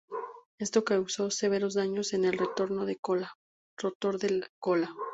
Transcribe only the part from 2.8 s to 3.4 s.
de cola.